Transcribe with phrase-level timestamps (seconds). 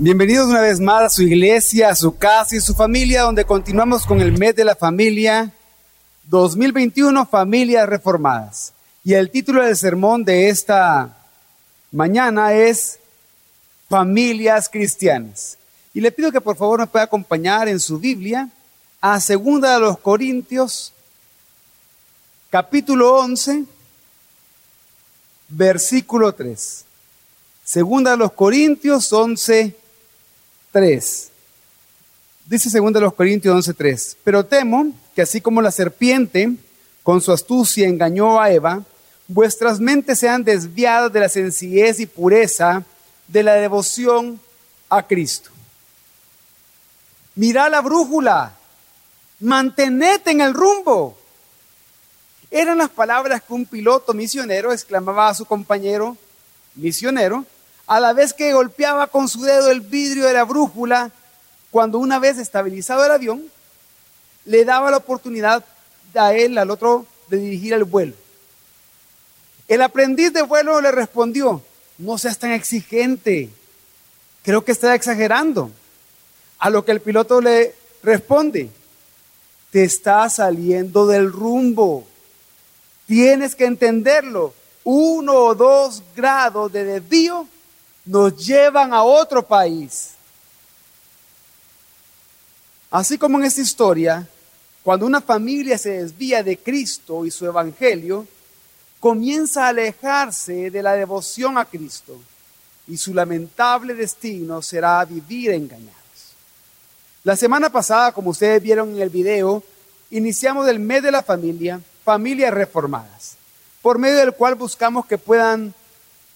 [0.00, 4.06] Bienvenidos una vez más a su iglesia, a su casa y su familia, donde continuamos
[4.06, 5.52] con el mes de la familia
[6.22, 8.72] 2021, Familias Reformadas.
[9.02, 11.16] Y el título del sermón de esta
[11.90, 13.00] mañana es
[13.88, 15.58] Familias Cristianas.
[15.92, 18.48] Y le pido que por favor me pueda acompañar en su Biblia
[19.00, 20.92] a Segunda de los Corintios,
[22.50, 23.64] capítulo 11,
[25.48, 26.84] versículo 3.
[27.64, 29.87] Segunda de los Corintios 11,
[30.72, 31.30] 3.
[32.46, 34.16] Dice segunda de los Corintios 11, 3.
[34.24, 36.50] Pero temo que así como la serpiente
[37.02, 38.82] con su astucia engañó a Eva,
[39.26, 42.84] vuestras mentes sean desviadas de la sencillez y pureza
[43.26, 44.40] de la devoción
[44.88, 45.50] a Cristo.
[47.34, 48.56] Mira la brújula,
[49.40, 51.18] mantenete en el rumbo.
[52.50, 56.16] Eran las palabras que un piloto misionero exclamaba a su compañero
[56.74, 57.44] misionero
[57.88, 61.10] a la vez que golpeaba con su dedo el vidrio de la brújula
[61.70, 63.50] cuando una vez estabilizado el avión,
[64.44, 65.64] le daba la oportunidad
[66.14, 68.14] a él, al otro, de dirigir el vuelo.
[69.68, 71.62] El aprendiz de vuelo le respondió,
[71.96, 73.50] no seas tan exigente,
[74.42, 75.70] creo que está exagerando.
[76.58, 78.70] A lo que el piloto le responde,
[79.70, 82.06] te está saliendo del rumbo,
[83.06, 84.54] tienes que entenderlo,
[84.84, 87.46] uno o dos grados de desvío
[88.08, 90.12] nos llevan a otro país.
[92.90, 94.26] Así como en esta historia,
[94.82, 98.26] cuando una familia se desvía de Cristo y su evangelio,
[98.98, 102.18] comienza a alejarse de la devoción a Cristo
[102.86, 105.92] y su lamentable destino será vivir engañados.
[107.24, 109.62] La semana pasada, como ustedes vieron en el video,
[110.10, 113.36] iniciamos el mes de la familia, familias reformadas,
[113.82, 115.74] por medio del cual buscamos que puedan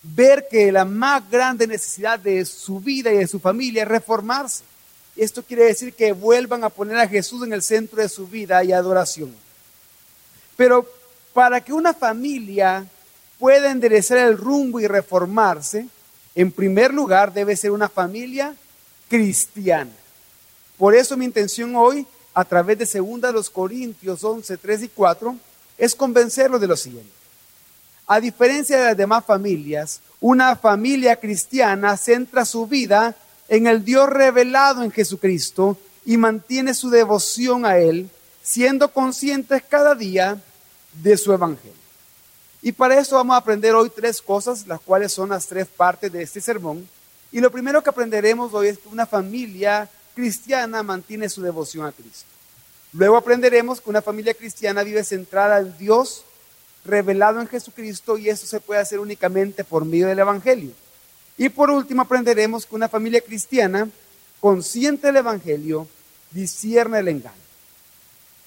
[0.03, 4.65] ver que la más grande necesidad de su vida y de su familia es reformarse.
[5.17, 8.65] Esto quiere decir que vuelvan a poner a Jesús en el centro de su vida
[8.65, 9.35] y adoración.
[10.57, 10.87] Pero
[11.33, 12.87] para que una familia
[13.39, 15.87] pueda enderezar el rumbo y reformarse,
[16.35, 18.55] en primer lugar debe ser una familia
[19.09, 19.93] cristiana.
[20.79, 24.89] Por eso mi intención hoy, a través de 2 de los Corintios 11, 3 y
[24.89, 25.37] 4,
[25.77, 27.22] es convencerlos de lo siguiente.
[28.13, 33.17] A diferencia de las demás familias, una familia cristiana centra su vida
[33.49, 38.11] en el Dios revelado en Jesucristo y mantiene su devoción a Él,
[38.43, 40.39] siendo conscientes cada día
[41.03, 41.73] de su Evangelio.
[42.61, 46.13] Y para eso vamos a aprender hoy tres cosas, las cuales son las tres partes
[46.13, 46.87] de este sermón.
[47.31, 51.93] Y lo primero que aprenderemos hoy es que una familia cristiana mantiene su devoción a
[51.93, 52.29] Cristo.
[52.93, 56.27] Luego aprenderemos que una familia cristiana vive centrada en Dios
[56.85, 60.73] revelado en Jesucristo y eso se puede hacer únicamente por medio del Evangelio.
[61.39, 63.89] Y por último aprenderemos que una familia cristiana
[64.41, 65.87] consciente del Evangelio
[66.31, 67.37] discierne el engaño.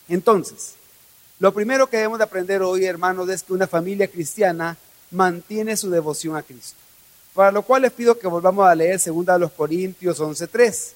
[0.07, 0.73] Entonces,
[1.40, 4.78] lo primero que debemos de aprender hoy, hermanos, es que una familia cristiana
[5.12, 6.78] mantiene su devoción a Cristo.
[7.34, 10.94] Para lo cual les pido que volvamos a leer 2 los Corintios 11:3.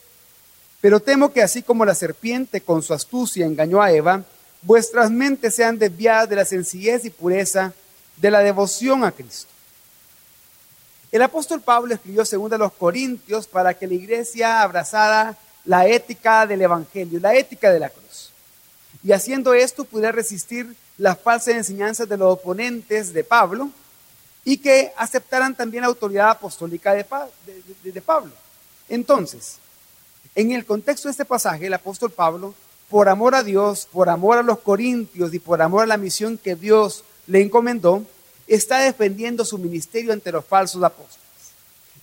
[0.79, 4.23] Pero temo que así como la serpiente con su astucia engañó a Eva,
[4.61, 7.73] vuestras mentes sean desviadas de la sencillez y pureza
[8.17, 9.47] de la devoción a Cristo.
[11.11, 16.61] El apóstol Pablo escribió según los Corintios para que la iglesia abrazara la ética del
[16.61, 18.31] Evangelio, la ética de la cruz.
[19.03, 23.71] Y haciendo esto pudiera resistir las falsas enseñanzas de los oponentes de Pablo
[24.43, 27.05] y que aceptaran también la autoridad apostólica de,
[27.83, 28.31] de Pablo.
[28.87, 29.57] Entonces,
[30.35, 32.53] en el contexto de este pasaje, el apóstol Pablo
[32.89, 36.37] por amor a Dios, por amor a los corintios y por amor a la misión
[36.37, 38.03] que Dios le encomendó,
[38.47, 41.19] está defendiendo su ministerio ante los falsos apóstoles.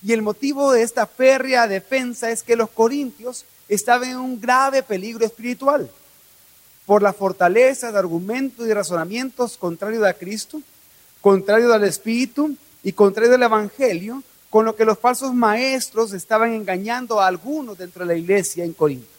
[0.01, 4.83] Y el motivo de esta férrea defensa es que los corintios estaban en un grave
[4.83, 5.89] peligro espiritual
[6.85, 10.61] por la fortaleza de argumentos y razonamientos contrarios a Cristo,
[11.19, 17.19] contrarios al Espíritu y contrarios al Evangelio, con lo que los falsos maestros estaban engañando
[17.19, 19.16] a algunos dentro de la iglesia en Corinto.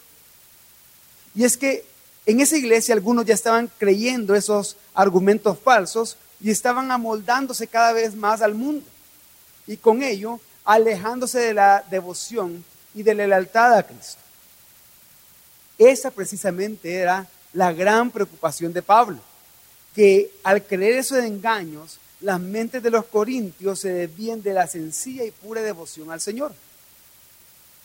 [1.39, 1.85] Y es que
[2.27, 8.17] en esa iglesia algunos ya estaban creyendo esos argumentos falsos y estaban amoldándose cada vez
[8.17, 8.85] más al mundo.
[9.69, 14.21] Y con ello alejándose de la devoción y de la lealtad a Cristo.
[15.79, 19.21] Esa precisamente era la gran preocupación de Pablo,
[19.95, 25.23] que al creer esos engaños, las mentes de los corintios se desvíen de la sencilla
[25.23, 26.53] y pura devoción al Señor.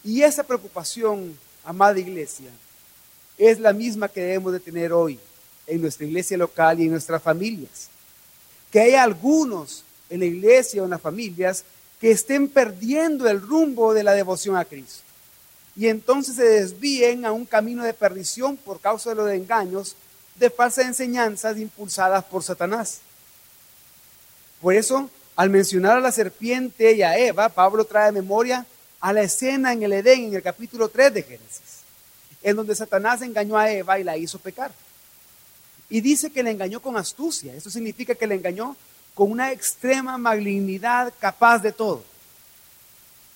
[0.04, 2.50] Y esa preocupación, amada iglesia,
[3.38, 5.20] es la misma que debemos de tener hoy
[5.68, 7.90] en nuestra iglesia local y en nuestras familias.
[8.72, 11.64] Que hay algunos en la iglesia o en las familias
[12.00, 15.04] que estén perdiendo el rumbo de la devoción a Cristo.
[15.76, 19.96] Y entonces se desvíen a un camino de perdición por causa de los engaños
[20.36, 23.00] de falsas enseñanzas impulsadas por Satanás.
[24.62, 28.66] Por eso, al mencionar a la serpiente y a Eva, Pablo trae memoria
[29.00, 31.73] a la escena en el Edén, en el capítulo 3 de Génesis,
[32.44, 34.72] en donde Satanás engañó a Eva y la hizo pecar.
[35.90, 37.54] Y dice que le engañó con astucia.
[37.54, 38.76] Eso significa que le engañó
[39.14, 42.04] con una extrema malignidad capaz de todo.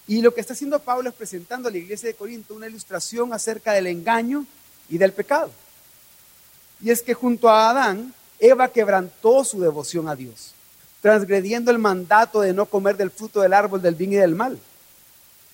[0.08, 3.34] Y lo que está haciendo Pablo es presentando a la iglesia de Corinto una ilustración
[3.34, 4.46] acerca del engaño
[4.90, 5.52] y del pecado.
[6.82, 10.54] Y es que junto a Adán, Eva quebrantó su devoción a Dios,
[11.02, 14.60] transgrediendo el mandato de no comer del fruto del árbol del bien y del mal.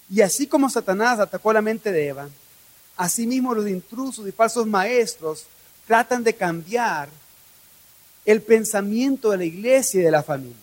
[0.10, 2.30] Y así como Satanás atacó la mente de Eva,
[2.98, 5.46] asimismo los intrusos y falsos maestros
[5.88, 7.10] tratan de cambiar
[8.26, 10.58] el pensamiento de la iglesia y de las familias.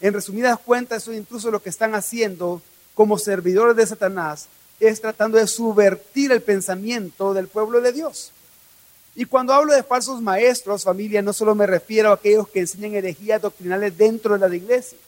[0.00, 2.60] En resumidas cuentas, esos intrusos lo que están haciendo
[2.94, 4.48] como servidores de Satanás
[4.80, 8.32] es tratando de subvertir el pensamiento del pueblo de Dios.
[9.14, 12.94] Y cuando hablo de falsos maestros, familia, no solo me refiero a aquellos que enseñan
[12.94, 15.00] herejías doctrinales dentro de las iglesias,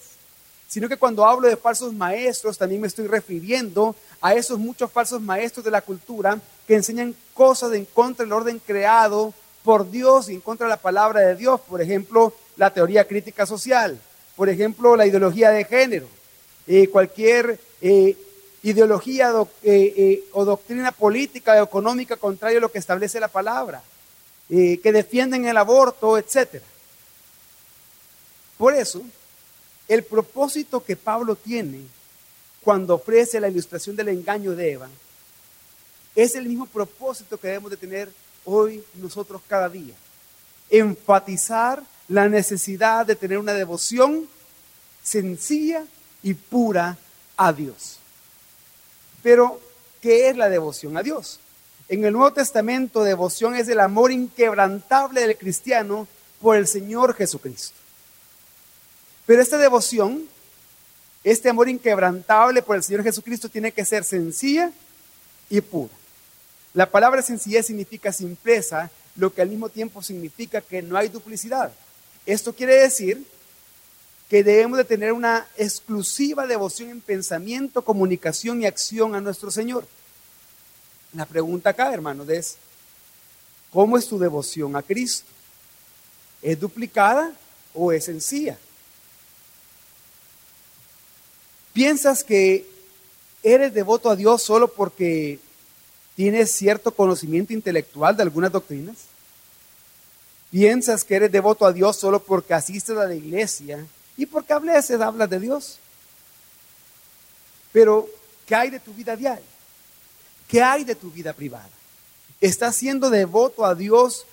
[0.69, 5.21] sino que cuando hablo de falsos maestros, también me estoy refiriendo a esos muchos falsos
[5.21, 10.35] maestros de la cultura que enseñan cosas en contra del orden creado por Dios y
[10.35, 11.61] en contra de la palabra de Dios.
[11.61, 13.99] Por ejemplo, la teoría crítica social,
[14.37, 16.07] por ejemplo, la ideología de género,
[16.67, 18.17] eh, cualquier eh,
[18.63, 19.33] ideología
[19.63, 23.83] eh, o doctrina política o económica contraria a lo que establece la palabra.
[24.47, 26.63] Que defienden el aborto, etc.
[28.59, 29.01] Por eso,
[29.89, 31.83] el propósito que Pablo tiene
[32.63, 34.89] cuando ofrece la ilustración del engaño de Eva
[36.15, 38.11] es el mismo propósito que debemos de tener
[38.45, 39.95] hoy nosotros cada día.
[40.71, 44.29] Enfatizar la necesidad de tener una devoción
[45.03, 45.85] sencilla
[46.23, 46.97] y pura
[47.37, 47.99] a Dios.
[49.23, 49.61] Pero,
[50.01, 51.41] ¿qué es la devoción a Dios?
[51.89, 56.07] En el Nuevo Testamento, devoción es el amor inquebrantable del cristiano
[56.41, 57.84] por el Señor Jesucristo.
[59.27, 60.27] Pero esta devoción,
[61.23, 64.71] este amor inquebrantable por el Señor Jesucristo tiene que ser sencilla
[65.49, 65.93] y pura.
[66.75, 71.73] La palabra sencillez significa simpleza, lo que al mismo tiempo significa que no hay duplicidad.
[72.27, 73.25] Esto quiere decir
[74.29, 79.87] que debemos de tener una exclusiva devoción en pensamiento, comunicación y acción a nuestro Señor.
[81.13, 82.57] La pregunta acá, hermanos, es,
[83.71, 85.27] ¿cómo es tu devoción a Cristo?
[86.43, 87.33] ¿Es duplicada
[87.73, 88.59] o es sencilla?
[91.75, 92.67] ¿Piensas que
[93.43, 95.41] eres devoto a Dios solo porque
[96.15, 98.97] tienes cierto conocimiento intelectual de algunas doctrinas?
[100.53, 103.85] ¿Piensas que eres devoto a Dios solo porque asistes a la iglesia
[104.17, 105.79] y porque a veces hablas de Dios?
[107.73, 108.09] Pero,
[108.47, 109.45] ¿qué hay de tu vida diaria?
[110.47, 111.69] ¿Qué hay de tu vida privada?
[112.41, 114.27] ¿Estás siendo devoto a Dios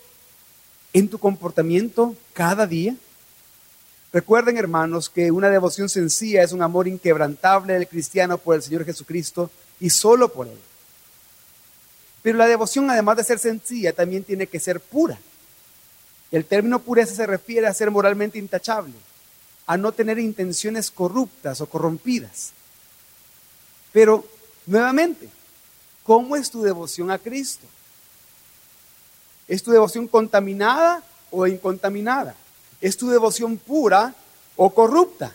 [0.93, 2.95] en tu comportamiento cada día?
[4.13, 8.85] Recuerden, hermanos, que una devoción sencilla es un amor inquebrantable del cristiano por el Señor
[8.85, 9.49] Jesucristo
[9.79, 10.59] y solo por Él.
[12.21, 15.17] Pero la devoción, además de ser sencilla, también tiene que ser pura.
[16.31, 18.93] El término pureza se refiere a ser moralmente intachable,
[19.65, 22.51] a no tener intenciones corruptas o corrompidas.
[23.91, 24.25] Pero,
[24.65, 25.29] nuevamente,
[26.03, 27.65] ¿Cómo es tu devoción a Cristo?
[29.47, 32.35] ¿Es tu devoción contaminada o incontaminada?
[32.81, 34.13] ¿Es tu devoción pura
[34.55, 35.33] o corrupta?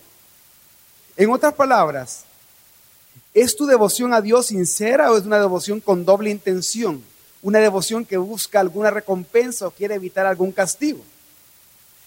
[1.16, 2.24] En otras palabras,
[3.32, 7.02] ¿es tu devoción a Dios sincera o es una devoción con doble intención?
[7.42, 11.02] Una devoción que busca alguna recompensa o quiere evitar algún castigo.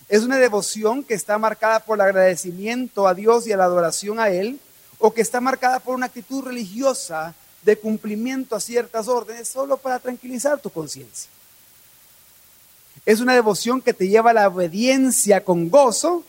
[0.10, 4.20] Es una devoción que está marcada por el agradecimiento a Dios y a la adoración
[4.20, 4.60] a Él,
[4.98, 10.00] o que está marcada por una actitud religiosa de cumplimiento a ciertas órdenes solo para
[10.00, 11.30] tranquilizar tu conciencia.
[13.10, 16.24] ¿Es una devoción que te lleva a la obediencia con gozo?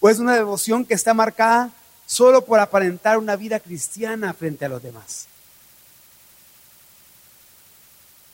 [0.00, 1.70] ¿O es una devoción que está marcada
[2.06, 5.28] solo por aparentar una vida cristiana frente a los demás?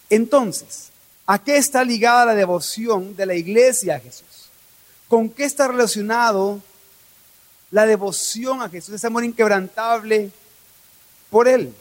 [0.09, 0.89] Entonces,
[1.27, 4.49] ¿a qué está ligada la devoción de la iglesia a Jesús?
[5.07, 6.63] ¿Con qué está relacionado
[7.71, 10.31] la devoción a Jesús, ese amor inquebrantable
[11.29, 11.75] por Él?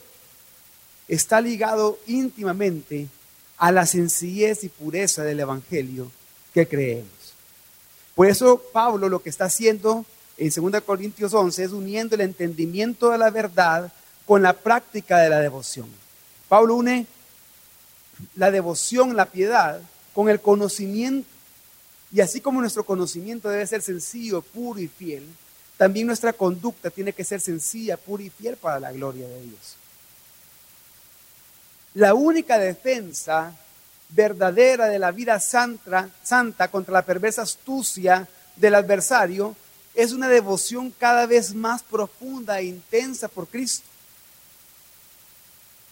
[1.08, 3.08] está ligado íntimamente
[3.58, 6.12] a la sencillez y pureza del Evangelio
[6.54, 7.12] que creemos.
[8.16, 10.06] Por eso Pablo lo que está haciendo
[10.38, 13.92] en 2 Corintios 11 es uniendo el entendimiento de la verdad
[14.26, 15.88] con la práctica de la devoción.
[16.48, 17.08] Pablo une
[18.36, 19.82] la devoción, la piedad,
[20.14, 21.30] con el conocimiento.
[22.12, 25.24] Y así como nuestro conocimiento debe ser sencillo, puro y fiel,
[25.78, 29.76] también nuestra conducta tiene que ser sencilla, pura y fiel para la gloria de Dios.
[31.94, 33.56] La única defensa
[34.10, 36.10] verdadera de la vida santa,
[36.72, 39.56] contra la perversa astucia del adversario
[39.94, 43.88] es una devoción cada vez más profunda e intensa por Cristo.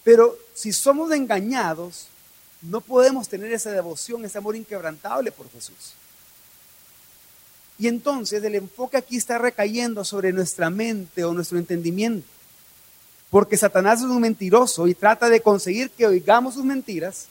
[0.04, 2.08] Pero si somos engañados,
[2.62, 5.94] no podemos tener esa devoción, ese amor inquebrantable por Jesús.
[7.78, 12.28] Y entonces el enfoque aquí está recayendo sobre nuestra mente o nuestro entendimiento.
[13.30, 17.28] Porque Satanás es un mentiroso y trata de conseguir que oigamos sus mentiras,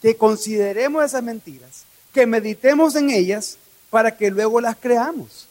[0.00, 3.58] que consideremos esas mentiras, que meditemos en ellas
[3.90, 5.48] para que luego las creamos.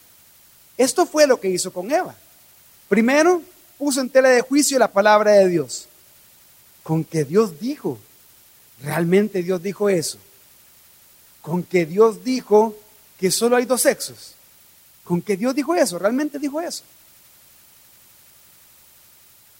[0.76, 2.14] Esto fue lo que hizo con Eva.
[2.88, 3.42] Primero
[3.76, 5.88] puso en tela de juicio la palabra de Dios.
[6.82, 7.98] Con que Dios dijo,
[8.82, 10.18] realmente Dios dijo eso.
[11.42, 12.76] Con que Dios dijo
[13.18, 14.34] que solo hay dos sexos.
[15.04, 16.84] Con que Dios dijo eso, realmente dijo eso.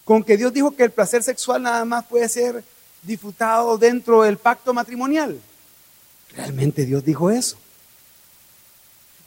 [0.09, 2.63] Con que Dios dijo que el placer sexual nada más puede ser
[3.03, 5.39] disfrutado dentro del pacto matrimonial.
[6.35, 7.57] Realmente Dios dijo eso.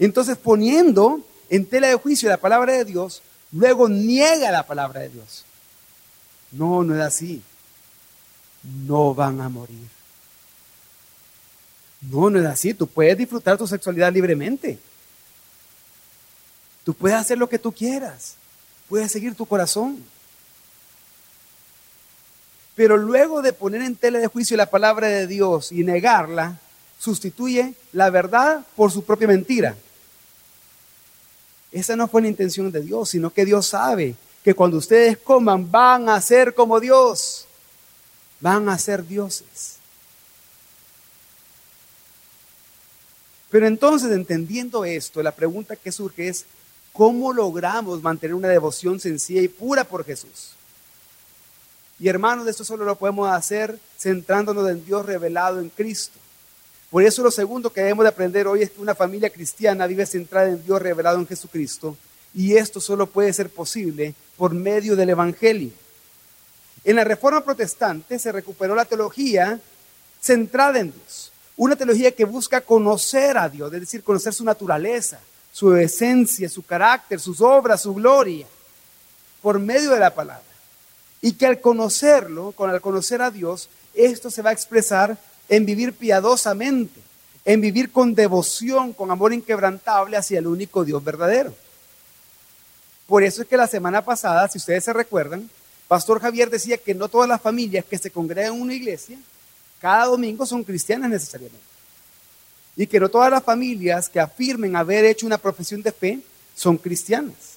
[0.00, 3.22] Entonces poniendo en tela de juicio la palabra de Dios,
[3.52, 5.44] luego niega la palabra de Dios.
[6.50, 7.40] No, no es así.
[8.64, 9.86] No van a morir.
[12.10, 12.74] No, no es así.
[12.74, 14.80] Tú puedes disfrutar tu sexualidad libremente.
[16.82, 18.34] Tú puedes hacer lo que tú quieras.
[18.88, 20.04] Puedes seguir tu corazón.
[22.74, 26.58] Pero luego de poner en tela de juicio la palabra de Dios y negarla,
[26.98, 29.76] sustituye la verdad por su propia mentira.
[31.70, 34.14] Esa no fue la intención de Dios, sino que Dios sabe
[34.44, 37.46] que cuando ustedes coman van a ser como Dios,
[38.40, 39.76] van a ser dioses.
[43.50, 46.46] Pero entonces, entendiendo esto, la pregunta que surge es,
[46.92, 50.54] ¿cómo logramos mantener una devoción sencilla y pura por Jesús?
[52.02, 56.18] Y hermanos, esto solo lo podemos hacer centrándonos en Dios revelado en Cristo.
[56.90, 60.04] Por eso lo segundo que debemos de aprender hoy es que una familia cristiana vive
[60.04, 61.96] centrada en Dios revelado en Jesucristo
[62.34, 65.70] y esto solo puede ser posible por medio del Evangelio.
[66.82, 69.60] En la Reforma Protestante se recuperó la teología
[70.20, 75.20] centrada en Dios, una teología que busca conocer a Dios, es decir, conocer su naturaleza,
[75.52, 78.48] su esencia, su carácter, sus obras, su gloria,
[79.40, 80.51] por medio de la palabra.
[81.22, 85.16] Y que al conocerlo, con al conocer a Dios, esto se va a expresar
[85.48, 87.00] en vivir piadosamente,
[87.44, 91.54] en vivir con devoción, con amor inquebrantable hacia el único Dios verdadero.
[93.06, 95.48] Por eso es que la semana pasada, si ustedes se recuerdan,
[95.88, 99.18] Pastor Javier decía que no todas las familias que se congregan en una iglesia
[99.82, 101.66] cada domingo son cristianas necesariamente.
[102.76, 106.20] Y que no todas las familias que afirmen haber hecho una profesión de fe
[106.54, 107.56] son cristianas,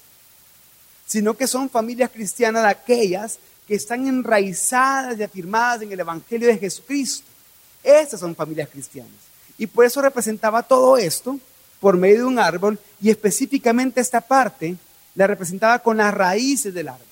[1.06, 6.58] sino que son familias cristianas aquellas que están enraizadas y afirmadas en el Evangelio de
[6.58, 7.36] Jesucristo
[7.86, 9.12] estas son familias cristianas.
[9.56, 11.38] Y por eso representaba todo esto
[11.78, 14.76] por medio de un árbol y específicamente esta parte
[15.14, 17.06] la representaba con las raíces del árbol.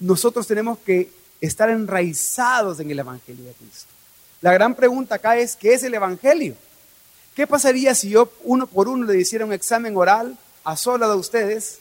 [0.00, 3.88] Nosotros tenemos que estar enraizados en el Evangelio de Cristo.
[4.42, 6.54] La gran pregunta acá es, ¿qué es el Evangelio?
[7.34, 11.16] ¿Qué pasaría si yo uno por uno le hiciera un examen oral a sola de
[11.16, 11.78] ustedes,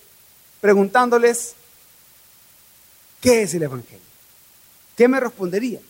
[0.61, 1.53] preguntándoles,
[3.21, 4.05] ¿qué es el Evangelio?
[4.95, 5.83] ¿Qué me responderían?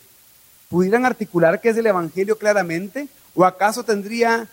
[0.69, 3.07] ¿Pudieran articular qué es el Evangelio claramente?
[3.33, 4.49] ¿O acaso tendría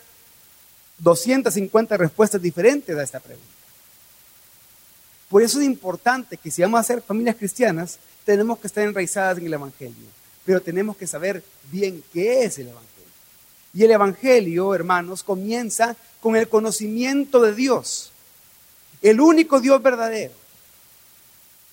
[0.98, 3.48] 250 respuestas diferentes a esta pregunta?
[5.28, 9.38] Por eso es importante que si vamos a ser familias cristianas, tenemos que estar enraizadas
[9.38, 10.06] en el Evangelio,
[10.44, 12.94] pero tenemos que saber bien qué es el Evangelio.
[13.72, 18.12] Y el Evangelio, hermanos, comienza con el conocimiento de Dios,
[19.02, 20.43] el único Dios verdadero.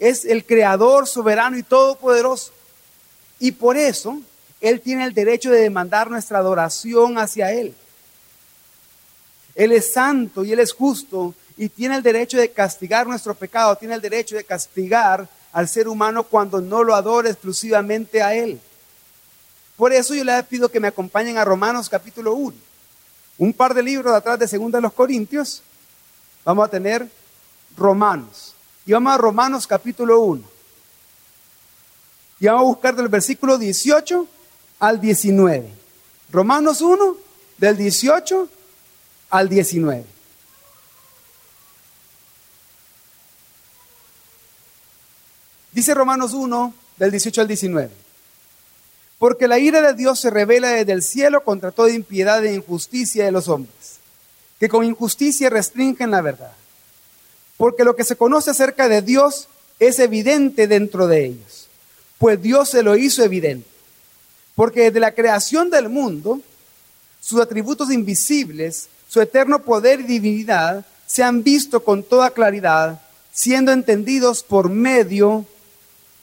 [0.02, 2.52] Es el creador soberano y todopoderoso.
[3.40, 4.20] Y por eso
[4.62, 7.74] él tiene el derecho de demandar nuestra adoración hacia Él.
[9.56, 13.76] Él es santo y Él es justo y tiene el derecho de castigar nuestro pecado,
[13.76, 18.62] tiene el derecho de castigar al ser humano cuando no lo adora exclusivamente a Él.
[19.76, 22.56] Por eso yo le pido que me acompañen a Romanos capítulo 1.
[23.40, 25.64] Un par de libros atrás de Segunda de los Corintios.
[26.46, 27.08] Vamos a tener
[27.76, 28.54] Romanos.
[28.86, 30.44] Y vamos a Romanos capítulo 1.
[32.40, 34.28] Y vamos a buscar del versículo 18
[34.80, 35.70] al 19.
[36.32, 37.18] Romanos 1,
[37.58, 38.50] del 18
[39.30, 40.06] al 19.
[45.72, 47.92] Dice Romanos 1, del 18 al 19.
[49.20, 53.24] Porque la ira de Dios se revela desde el cielo contra toda impiedad e injusticia
[53.24, 54.00] de los hombres,
[54.60, 56.54] que con injusticia restringen la verdad.
[57.62, 61.68] Porque lo que se conoce acerca de Dios es evidente dentro de ellos,
[62.18, 63.68] pues Dios se lo hizo evidente.
[64.56, 66.42] Porque desde la creación del mundo,
[67.20, 73.00] sus atributos invisibles, su eterno poder y divinidad, se han visto con toda claridad,
[73.32, 75.46] siendo entendidos por medio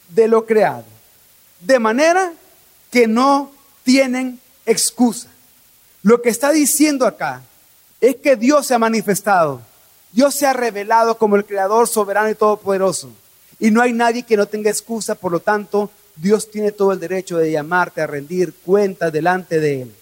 [0.09, 0.83] de lo creado.
[1.61, 2.33] De manera
[2.91, 3.49] que no
[3.85, 5.29] tienen excusa.
[6.03, 7.43] Lo que está diciendo acá
[8.01, 9.68] es que Dios se ha manifestado.
[10.11, 13.11] Dios se ha revelado como el creador soberano y todopoderoso.
[13.59, 16.99] Y no hay nadie que no tenga excusa, por lo tanto, Dios tiene todo el
[16.99, 19.95] derecho de llamarte a rendir cuentas delante de Él.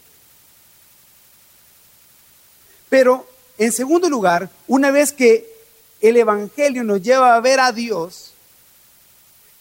[2.90, 5.52] Pero, en segundo lugar, una vez que
[6.02, 8.34] el Evangelio nos lleva a ver a Dios,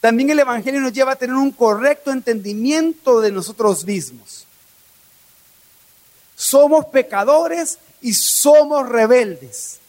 [0.00, 4.46] también el Evangelio nos lleva a tener un correcto entendimiento de nosotros mismos.
[6.36, 9.80] Somos pecadores y somos rebeldes.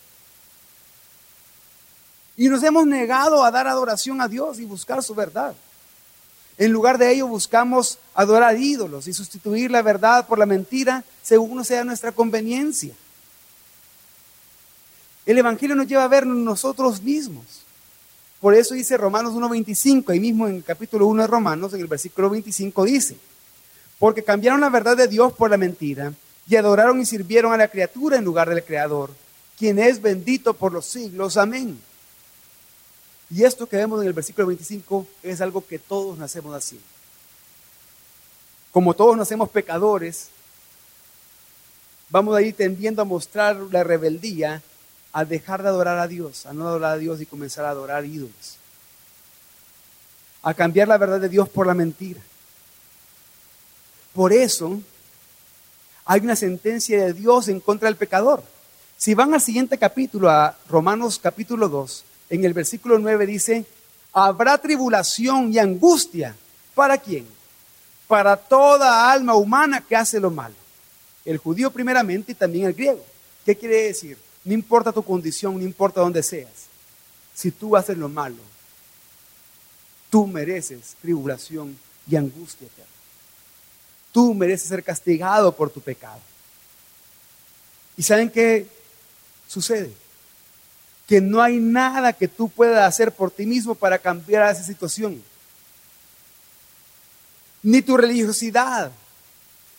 [2.38, 5.56] Y nos hemos negado a dar adoración a Dios y buscar su verdad.
[6.60, 11.66] En lugar de ello buscamos adorar ídolos y sustituir la verdad por la mentira según
[11.66, 12.94] sea nuestra conveniencia.
[15.26, 17.44] El Evangelio nos lleva a ver nosotros mismos.
[18.40, 21.88] Por eso dice Romanos 1.25, ahí mismo en el capítulo 1 de Romanos, en el
[21.88, 23.18] versículo 25 dice,
[23.98, 26.14] porque cambiaron la verdad de Dios por la mentira
[26.48, 29.12] y adoraron y sirvieron a la criatura en lugar del Creador,
[29.58, 31.36] quien es bendito por los siglos.
[31.36, 31.80] Amén.
[33.30, 36.88] Y esto que vemos en el versículo 25 es algo que todos nacemos haciendo.
[38.72, 40.30] Como todos nacemos pecadores,
[42.10, 44.62] vamos a ir tendiendo a mostrar la rebeldía,
[45.12, 48.06] a dejar de adorar a Dios, a no adorar a Dios y comenzar a adorar
[48.06, 48.58] ídolos.
[50.44, 52.22] A cambiar la verdad de Dios por la mentira.
[54.14, 54.80] Por eso
[56.06, 58.42] hay una sentencia de Dios en contra del pecador.
[58.96, 63.66] Si van al siguiente capítulo, a Romanos capítulo 2, en el versículo 9 dice,
[64.14, 66.36] habrá tribulación y angustia.
[66.76, 67.26] ¿Para quién?
[68.08, 70.56] Para toda alma humana que hace lo malo.
[71.26, 73.06] El judío primeramente y también el griego.
[73.46, 74.18] ¿Qué quiere decir?
[74.44, 76.68] No importa tu condición, no importa dónde seas.
[77.34, 78.38] Si tú haces lo malo,
[80.10, 81.78] tú mereces tribulación
[82.10, 82.92] y angustia eterna.
[84.12, 86.20] Tú mereces ser castigado por tu pecado.
[87.98, 88.68] ¿Y saben qué
[89.48, 89.92] sucede?
[91.08, 95.24] Que no hay nada que tú puedas hacer por ti mismo para cambiar esa situación.
[97.64, 98.92] Ni tu religiosidad,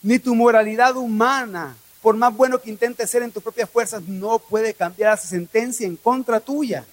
[0.02, 4.38] ni tu moralidad humana, por más bueno que intentes ser en tus propias fuerzas, no
[4.38, 6.84] puede cambiar esa sentencia en contra tuya.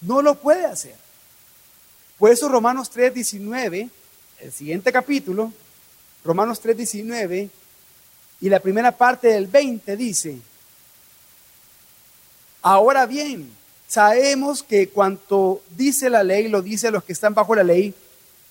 [0.00, 0.94] No lo puede hacer.
[2.18, 3.88] Por eso Romanos 3, 19,
[4.40, 5.52] el siguiente capítulo,
[6.24, 7.50] Romanos 3:19
[8.40, 10.38] y la primera parte del 20 dice,
[12.62, 13.50] ahora bien,
[13.88, 17.94] sabemos que cuanto dice la ley, lo dice a los que están bajo la ley,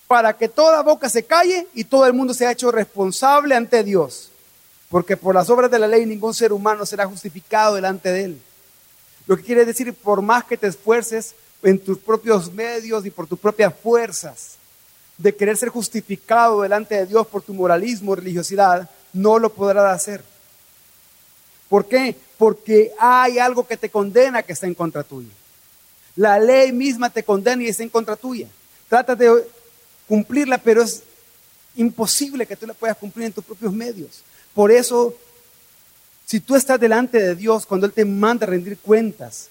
[0.08, 4.32] para que toda boca se calle y todo el mundo sea hecho responsable ante Dios.
[4.90, 8.42] Porque por las obras de la ley ningún ser humano será justificado delante de él.
[9.28, 13.28] Lo que quiere decir, por más que te esfuerces en tus propios medios y por
[13.28, 14.56] tus propias fuerzas,
[15.20, 20.24] de querer ser justificado delante de Dios por tu moralismo, religiosidad, no lo podrás hacer.
[21.68, 22.16] ¿Por qué?
[22.40, 25.30] Porque hay algo que te condena que está en contra tuya.
[26.16, 28.48] La ley misma te condena y está en contra tuya.
[28.88, 29.46] Trata de
[30.08, 31.04] cumplirla, pero es
[31.76, 34.24] imposible que tú la puedas cumplir en tus propios medios.
[34.56, 35.16] Por eso,
[36.26, 39.50] si tú estás delante de Dios cuando Él te manda a rendir cuentas,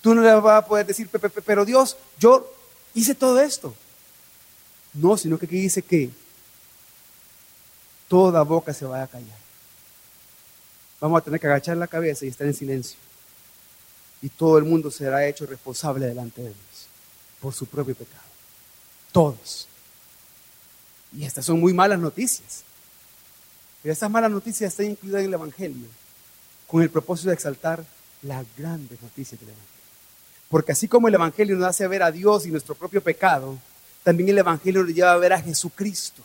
[0.00, 1.08] tú no le vas a poder decir,
[1.44, 2.52] pero Dios, yo
[2.94, 3.74] hice todo esto.
[4.92, 6.10] No, sino que aquí dice que
[8.08, 9.47] toda boca se va a callar.
[11.00, 12.98] Vamos a tener que agachar la cabeza y estar en silencio.
[14.20, 16.88] Y todo el mundo será hecho responsable delante de Dios
[17.40, 18.22] por su propio pecado.
[19.12, 19.68] Todos.
[21.16, 22.64] Y estas son muy malas noticias.
[23.82, 25.86] Pero estas malas noticias están incluidas en el Evangelio
[26.66, 27.84] con el propósito de exaltar
[28.22, 29.78] las grandes noticias del Evangelio.
[30.48, 33.56] Porque así como el Evangelio nos hace ver a Dios y nuestro propio pecado,
[34.02, 36.22] también el Evangelio nos lleva a ver a Jesucristo,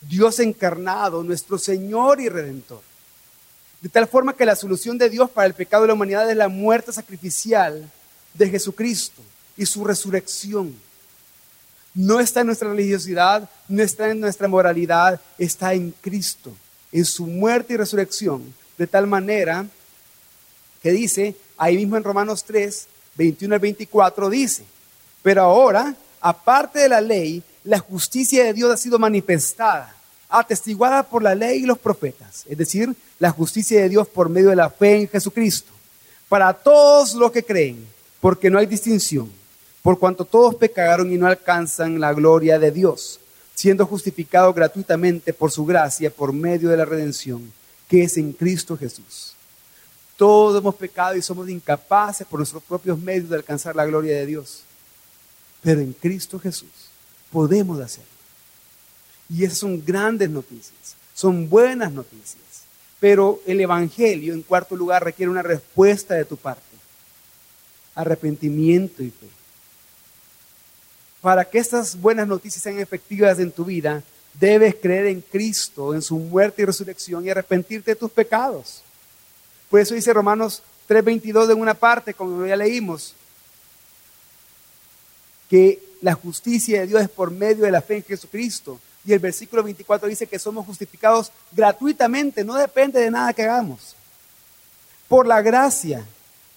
[0.00, 2.82] Dios encarnado, nuestro Señor y Redentor.
[3.82, 6.36] De tal forma que la solución de Dios para el pecado de la humanidad es
[6.36, 7.90] la muerte sacrificial
[8.32, 9.20] de Jesucristo
[9.56, 10.74] y su resurrección.
[11.92, 16.54] No está en nuestra religiosidad, no está en nuestra moralidad, está en Cristo,
[16.90, 18.54] en su muerte y resurrección.
[18.78, 19.66] De tal manera
[20.80, 24.64] que dice, ahí mismo en Romanos 3, 21 al 24, dice,
[25.22, 29.94] pero ahora aparte de la ley, la justicia de Dios ha sido manifestada,
[30.32, 34.50] atestiguada por la ley y los profetas, es decir, la justicia de Dios por medio
[34.50, 35.72] de la fe en Jesucristo,
[36.28, 37.86] para todos los que creen,
[38.20, 39.30] porque no hay distinción,
[39.82, 43.20] por cuanto todos pecaron y no alcanzan la gloria de Dios,
[43.54, 47.52] siendo justificados gratuitamente por su gracia, por medio de la redención,
[47.88, 49.34] que es en Cristo Jesús.
[50.16, 54.26] Todos hemos pecado y somos incapaces por nuestros propios medios de alcanzar la gloria de
[54.26, 54.62] Dios.
[55.62, 56.70] Pero en Cristo Jesús
[57.30, 58.11] podemos hacerlo.
[59.28, 62.42] Y esas son grandes noticias, son buenas noticias.
[63.00, 66.62] Pero el Evangelio, en cuarto lugar, requiere una respuesta de tu parte.
[67.94, 69.26] Arrepentimiento y fe.
[71.20, 74.02] Para que estas buenas noticias sean efectivas en tu vida,
[74.34, 78.82] debes creer en Cristo, en su muerte y resurrección y arrepentirte de tus pecados.
[79.68, 83.14] Por eso dice Romanos 3:22 en una parte, como ya leímos,
[85.48, 88.80] que la justicia de Dios es por medio de la fe en Jesucristo.
[89.04, 93.96] Y el versículo 24 dice que somos justificados gratuitamente, no depende de nada que hagamos.
[95.08, 96.04] Por la gracia,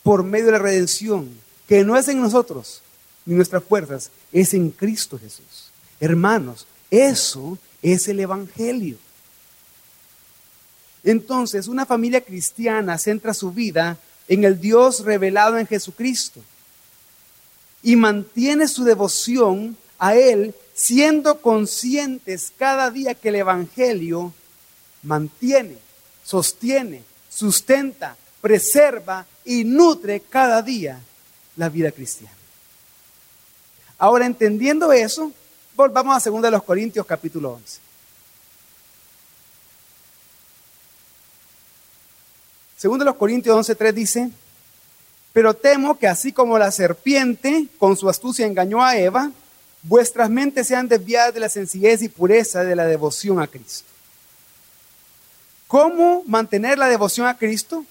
[0.03, 1.29] por medio de la redención,
[1.67, 2.81] que no es en nosotros
[3.25, 5.71] ni nuestras fuerzas, es en Cristo Jesús.
[5.99, 8.97] Hermanos, eso es el Evangelio.
[11.03, 16.41] Entonces, una familia cristiana centra su vida en el Dios revelado en Jesucristo
[17.83, 24.33] y mantiene su devoción a Él siendo conscientes cada día que el Evangelio
[25.03, 25.77] mantiene,
[26.23, 31.01] sostiene, sustenta, preserva y nutre cada día
[31.55, 32.35] la vida cristiana.
[33.97, 35.31] Ahora, entendiendo eso,
[35.75, 37.79] volvamos a 2 de los Corintios capítulo 11.
[42.75, 44.29] Segundo los Corintios 11.3 dice,
[45.31, 49.31] pero temo que así como la serpiente con su astucia engañó a Eva,
[49.87, 53.87] vuestras mentes sean desviadas de la sencillez y pureza de la devoción a Cristo.
[55.67, 57.85] ¿Cómo mantener la devoción a Cristo?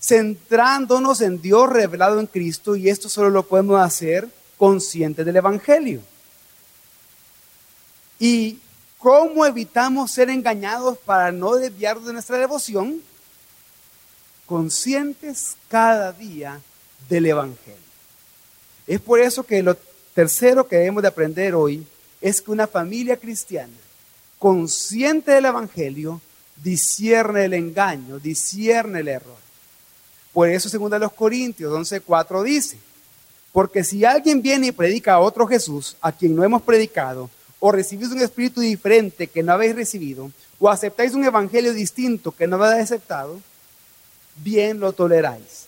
[0.00, 6.00] Centrándonos en Dios revelado en Cristo y esto solo lo podemos hacer conscientes del Evangelio.
[8.18, 8.58] ¿Y
[8.98, 13.00] cómo evitamos ser engañados para no desviarnos de nuestra devoción?
[14.46, 16.60] Conscientes cada día
[17.08, 17.88] del Evangelio.
[18.86, 19.76] Es por eso que lo
[20.18, 21.86] tercero que debemos de aprender hoy
[22.20, 23.72] es que una familia cristiana
[24.40, 26.20] consciente del Evangelio
[26.56, 29.36] discierne el engaño, discierne el error.
[30.32, 32.78] Por eso, según los Corintios 11:4 dice,
[33.52, 37.70] porque si alguien viene y predica a otro Jesús, a quien no hemos predicado, o
[37.70, 42.56] recibís un espíritu diferente que no habéis recibido, o aceptáis un evangelio distinto que no
[42.56, 43.40] habéis aceptado,
[44.42, 45.67] bien lo toleráis.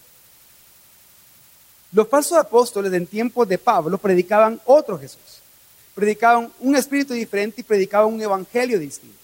[1.93, 5.41] Los falsos apóstoles en tiempos de Pablo predicaban otro Jesús.
[5.95, 9.19] Predicaban un espíritu diferente y predicaban un evangelio distinto.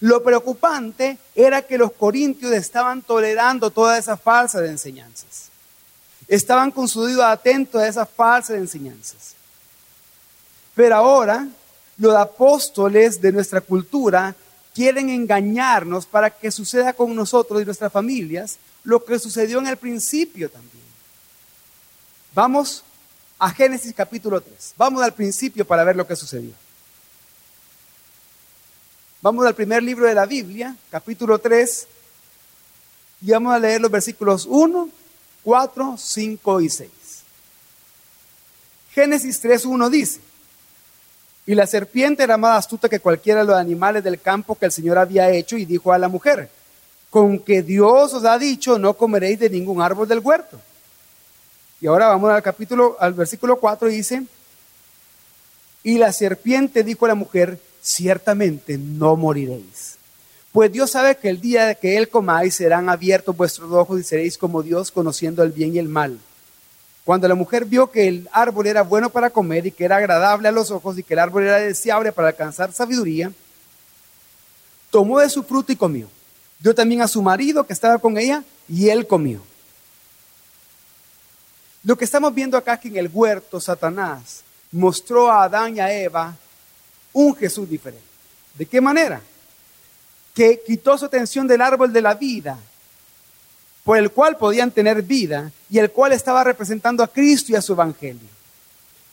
[0.00, 5.48] Lo preocupante era que los corintios estaban tolerando todas esas falsas enseñanzas.
[6.28, 9.34] Estaban con su oído atento a esas falsas enseñanzas.
[10.74, 11.48] Pero ahora
[11.96, 14.34] los apóstoles de nuestra cultura
[14.74, 19.76] quieren engañarnos para que suceda con nosotros y nuestras familias lo que sucedió en el
[19.76, 20.83] principio también.
[22.34, 22.82] Vamos
[23.38, 24.74] a Génesis capítulo 3.
[24.76, 26.50] Vamos al principio para ver lo que sucedió.
[29.22, 31.86] Vamos al primer libro de la Biblia, capítulo 3,
[33.22, 34.88] y vamos a leer los versículos 1,
[35.44, 36.90] 4, 5 y 6.
[38.90, 40.20] Génesis 3, 1 dice,
[41.46, 44.72] y la serpiente era más astuta que cualquiera de los animales del campo que el
[44.72, 46.50] Señor había hecho y dijo a la mujer,
[47.10, 50.60] con que Dios os ha dicho, no comeréis de ningún árbol del huerto.
[51.84, 54.22] Y ahora vamos al capítulo, al versículo 4 y dice,
[55.82, 59.96] y la serpiente dijo a la mujer, ciertamente no moriréis.
[60.50, 64.38] Pues Dios sabe que el día que Él comáis serán abiertos vuestros ojos y seréis
[64.38, 66.18] como Dios conociendo el bien y el mal.
[67.04, 70.48] Cuando la mujer vio que el árbol era bueno para comer y que era agradable
[70.48, 73.30] a los ojos y que el árbol era deseable para alcanzar sabiduría,
[74.88, 76.08] tomó de su fruto y comió.
[76.60, 79.42] Dio también a su marido que estaba con ella y él comió.
[81.84, 84.42] Lo que estamos viendo acá es que en el huerto Satanás
[84.72, 86.34] mostró a Adán y a Eva
[87.12, 88.04] un Jesús diferente.
[88.54, 89.20] ¿De qué manera?
[90.34, 92.58] Que quitó su atención del árbol de la vida,
[93.84, 97.62] por el cual podían tener vida y el cual estaba representando a Cristo y a
[97.62, 98.28] su evangelio.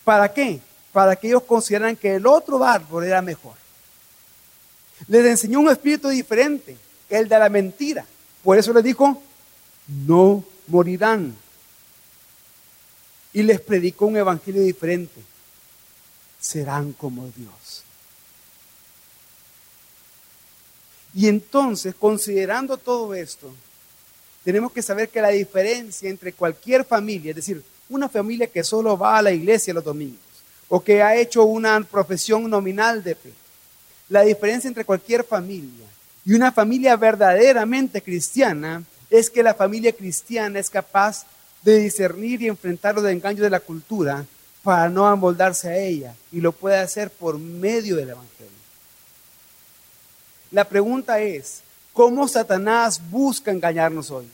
[0.05, 0.61] ¿Para qué?
[0.93, 3.53] Para que ellos consideraran que el otro árbol era mejor.
[5.07, 6.77] Les enseñó un espíritu diferente,
[7.09, 8.05] el de la mentira.
[8.43, 9.21] Por eso les dijo,
[9.87, 11.35] no morirán
[13.33, 15.21] y les predicó un evangelio diferente.
[16.39, 17.83] Serán como Dios.
[21.13, 23.53] Y entonces, considerando todo esto,
[24.43, 28.97] tenemos que saber que la diferencia entre cualquier familia, es decir, una familia que solo
[28.97, 30.19] va a la iglesia los domingos
[30.69, 33.33] o que ha hecho una profesión nominal de fe,
[34.07, 35.85] la diferencia entre cualquier familia
[36.25, 41.25] y una familia verdaderamente cristiana es que la familia cristiana es capaz
[41.61, 44.25] de discernir y enfrentar los engaños de la cultura
[44.63, 48.51] para no amoldarse a ella y lo puede hacer por medio del Evangelio.
[50.51, 51.61] La pregunta es,
[51.93, 54.27] ¿cómo Satanás busca engañarnos hoy?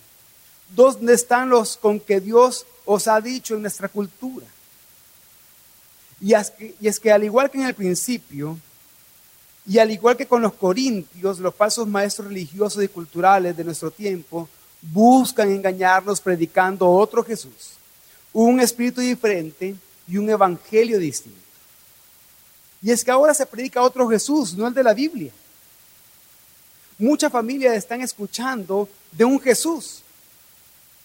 [0.76, 4.46] ¿Dónde están los con que Dios os ha dicho en nuestra cultura?
[6.20, 8.58] Y es que, al igual que en el principio,
[9.68, 13.92] y al igual que con los corintios, los falsos maestros religiosos y culturales de nuestro
[13.92, 14.50] tiempo
[14.91, 17.73] buscan engañarnos predicando otro Jesús,
[18.34, 19.76] un espíritu diferente
[20.08, 21.39] y un evangelio distinto.
[22.82, 25.32] Y es que ahora se predica otro Jesús, no el de la Biblia.
[26.97, 30.02] Muchas familias están escuchando de un Jesús,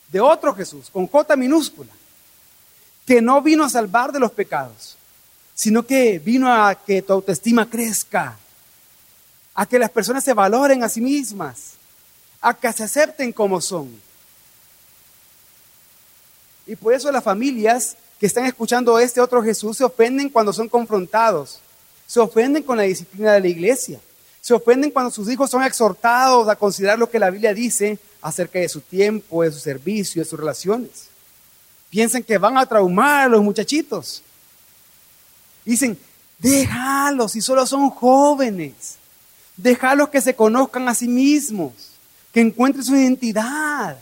[0.09, 1.91] de otro Jesús, con J minúscula,
[3.07, 4.97] que no vino a salvar de los pecados,
[5.55, 8.39] sino que vino a que tu autoestima crezca,
[9.55, 11.73] a que las personas se valoren a sí mismas,
[12.43, 13.89] a que se acepten como son.
[16.67, 20.69] Y por eso las familias que están escuchando este otro Jesús se ofenden cuando son
[20.69, 21.61] confrontados,
[22.07, 24.01] se ofenden con la disciplina de la iglesia,
[24.41, 28.59] se ofenden cuando sus hijos son exhortados a considerar lo que la Biblia dice acerca
[28.59, 31.09] de su tiempo, de su servicio, de sus relaciones.
[31.91, 34.23] Piensan que van a traumar a los muchachitos.
[35.65, 35.99] Dicen,
[36.39, 38.97] déjalos si solo son jóvenes.
[39.57, 41.92] Déjalos que se conozcan a sí mismos,
[42.33, 43.99] que encuentren su identidad.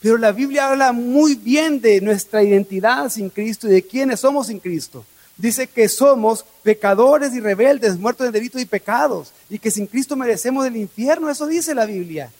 [0.00, 4.48] Pero la Biblia habla muy bien de nuestra identidad sin Cristo y de quiénes somos
[4.48, 5.04] sin Cristo.
[5.36, 10.14] Dice que somos pecadores y rebeldes, muertos en delitos y pecados, y que sin Cristo
[10.14, 11.28] merecemos el infierno.
[11.28, 12.30] Eso dice la Biblia,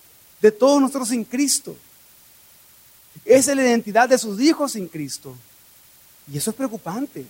[0.40, 1.76] de todos nosotros sin Cristo.
[3.24, 5.34] Esa es la identidad de sus hijos sin Cristo.
[6.30, 7.24] Y eso es preocupante.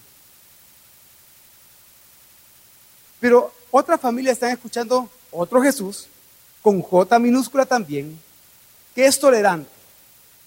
[3.20, 6.09] Pero otras familias están escuchando otro Jesús,
[6.64, 8.18] con J minúscula también,
[8.94, 9.70] que es tolerante,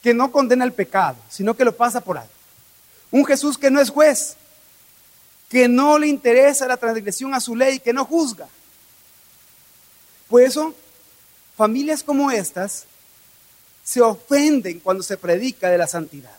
[0.02, 2.34] que no condena el pecado, sino que lo pasa por alto.
[3.12, 4.36] Un Jesús que no es juez,
[5.48, 8.50] que no le interesa la transgresión a su ley, que no juzga.
[10.28, 10.74] Por eso,
[11.56, 12.86] familias como estas
[13.84, 16.36] se ofenden cuando se predica de la santidad.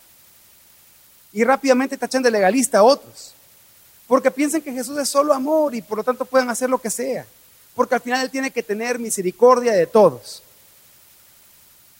[1.33, 3.33] Y rápidamente tachan de legalista a otros
[4.09, 6.91] porque piensan que Jesús es solo amor y por lo tanto pueden hacer lo que
[6.91, 7.27] sea.
[7.79, 10.43] Porque al final Él tiene que tener misericordia de todos.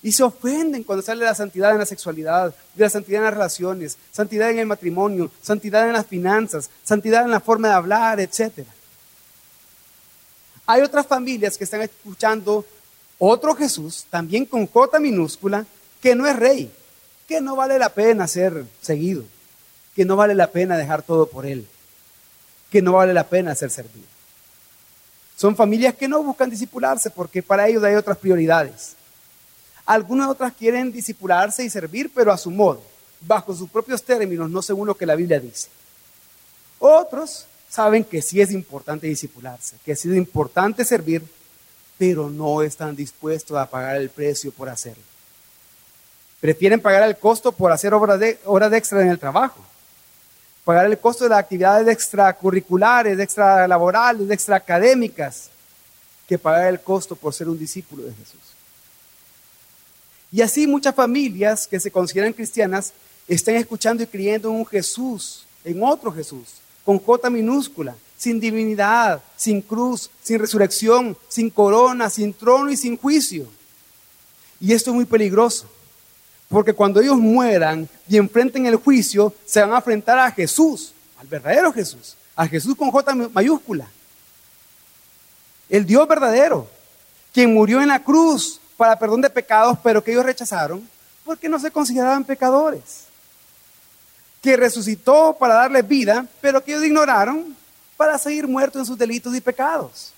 [0.03, 3.35] Y se ofenden cuando sale la santidad en la sexualidad, de la santidad en las
[3.35, 8.19] relaciones, santidad en el matrimonio, santidad en las finanzas, santidad en la forma de hablar,
[8.19, 8.67] etc.
[10.67, 12.67] Hay otras familias que están escuchando
[13.19, 15.65] otro Jesús, también con J minúscula,
[16.01, 16.73] que no es rey,
[17.29, 19.23] que no vale la pena ser seguido,
[19.95, 21.69] que no vale la pena dejar todo por Él
[22.71, 24.18] que no vale la pena ser servido.
[25.39, 28.97] Son familias que no buscan disipularse porque para ellos hay otras prioridades.
[29.87, 32.83] Algunas otras quieren disipularse y servir, pero a su modo,
[33.21, 35.69] bajo sus propios términos, no según lo que la Biblia dice.
[36.81, 41.23] Otros saben que sí es importante disipularse, que sí es importante servir,
[41.97, 45.05] pero no están dispuestos a pagar el precio por hacerlo.
[46.41, 49.68] Prefieren pagar el costo por hacer horas de, horas extra en el trabajo
[50.69, 55.49] pagar el costo de las actividades extracurriculares, extralaborales, extraacadémicas,
[56.29, 58.43] que pagar el costo por ser un discípulo de Jesús.
[60.31, 62.93] Y así muchas familias que se consideran cristianas
[63.27, 69.23] están escuchando y creyendo en un Jesús, en otro Jesús, con J minúscula, sin divinidad,
[69.39, 73.47] sin cruz, sin resurrección, sin corona, sin trono y sin juicio.
[74.61, 75.67] Y esto es muy peligroso,
[76.49, 81.27] porque cuando ellos mueran y enfrenten el juicio, se van a enfrentar a Jesús, al
[81.27, 83.87] verdadero Jesús, a Jesús con J mayúscula.
[85.69, 86.69] El Dios verdadero,
[87.33, 90.89] quien murió en la cruz para perdón de pecados, pero que ellos rechazaron
[91.25, 93.05] porque no se consideraban pecadores.
[94.41, 97.55] Que resucitó para darles vida, pero que ellos ignoraron
[97.99, 100.15] para seguir muertos en sus delitos y pecados.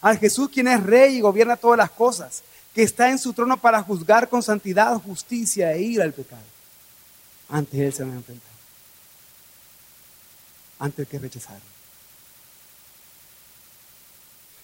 [0.00, 2.42] Al Jesús quien es rey y gobierna todas las cosas,
[2.78, 6.44] que está en su trono para juzgar con santidad, justicia e ir al pecado.
[7.48, 8.52] Ante Él se van a enfrentar.
[10.78, 11.60] Ante el que rechazaron.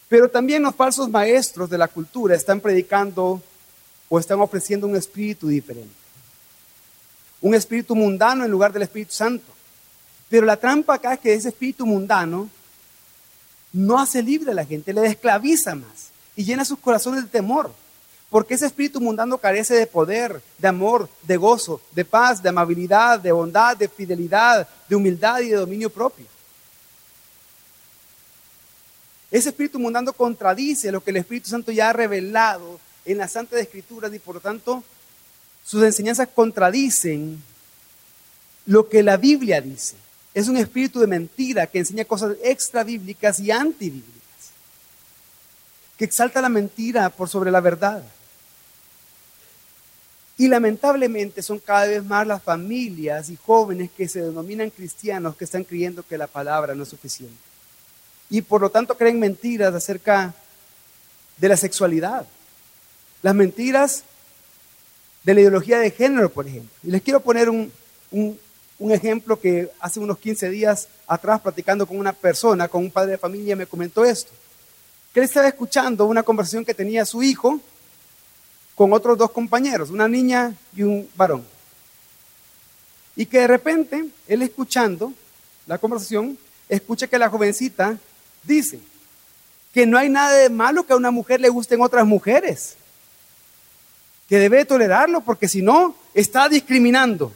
[0.08, 3.42] Pero también los falsos maestros de la cultura están predicando
[4.08, 5.90] o están ofreciendo un espíritu diferente.
[7.40, 9.52] Un espíritu mundano en lugar del Espíritu Santo.
[10.28, 12.48] Pero la trampa acá es que ese espíritu mundano
[13.72, 17.74] no hace libre a la gente, le esclaviza más y llena sus corazones de temor.
[18.34, 23.20] Porque ese espíritu mundano carece de poder, de amor, de gozo, de paz, de amabilidad,
[23.20, 26.26] de bondad, de fidelidad, de humildad y de dominio propio.
[29.30, 33.60] Ese espíritu mundano contradice lo que el Espíritu Santo ya ha revelado en las Santas
[33.60, 34.82] Escrituras y por lo tanto
[35.64, 37.40] sus enseñanzas contradicen
[38.66, 39.94] lo que la Biblia dice.
[40.34, 44.50] Es un espíritu de mentira que enseña cosas extra bíblicas y antibíblicas,
[45.96, 48.02] que exalta la mentira por sobre la verdad.
[50.36, 55.44] Y lamentablemente son cada vez más las familias y jóvenes que se denominan cristianos que
[55.44, 57.36] están creyendo que la palabra no es suficiente.
[58.30, 60.34] Y por lo tanto creen mentiras acerca
[61.36, 62.26] de la sexualidad.
[63.22, 64.02] Las mentiras
[65.22, 66.70] de la ideología de género, por ejemplo.
[66.82, 67.70] Y les quiero poner un,
[68.10, 73.12] un ejemplo que hace unos 15 días atrás, platicando con una persona, con un padre
[73.12, 74.32] de familia, me comentó esto.
[75.12, 77.60] Que él estaba escuchando una conversación que tenía su hijo
[78.74, 81.44] con otros dos compañeros, una niña y un varón.
[83.16, 85.12] Y que de repente, él escuchando
[85.66, 86.36] la conversación,
[86.68, 87.98] escucha que la jovencita
[88.42, 88.80] dice
[89.72, 92.76] que no hay nada de malo que a una mujer le gusten otras mujeres,
[94.28, 97.32] que debe tolerarlo porque si no, está discriminando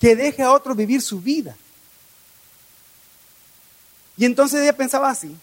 [0.00, 1.56] que deje a otro vivir su vida.
[4.16, 5.36] Y entonces ella pensaba así.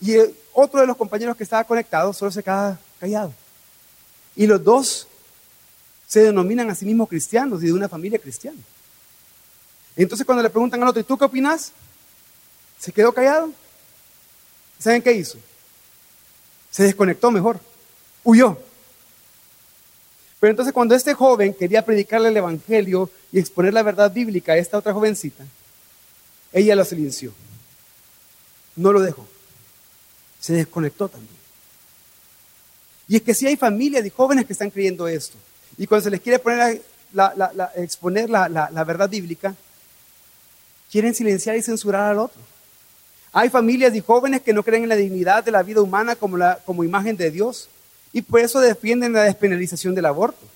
[0.00, 0.16] Y
[0.52, 3.32] otro de los compañeros que estaba conectado solo se queda callado.
[4.34, 5.06] Y los dos
[6.06, 8.58] se denominan a sí mismos cristianos y de una familia cristiana.
[9.96, 11.72] Entonces cuando le preguntan al otro, ¿y tú qué opinas?
[12.78, 13.52] Se quedó callado.
[14.78, 15.38] ¿Saben qué hizo?
[16.70, 17.60] Se desconectó mejor.
[18.24, 18.58] Huyó.
[20.40, 24.56] Pero entonces cuando este joven quería predicarle el Evangelio y exponer la verdad bíblica a
[24.56, 25.44] esta otra jovencita,
[26.52, 27.32] ella lo silenció.
[28.74, 29.28] No lo dejó.
[30.40, 31.40] Se desconectó también.
[33.08, 35.36] Y es que si hay familias y jóvenes que están creyendo esto.
[35.76, 36.82] Y cuando se les quiere poner
[37.76, 39.54] exponer la, verdad bíblica,
[40.90, 42.40] quieren silenciar y censurar al otro.
[43.32, 46.38] Hay familias y jóvenes que no creen en la dignidad de la vida humana como,
[46.64, 47.68] como imagen de Dios
[48.12, 50.46] y por eso defienden la despenalización del aborto.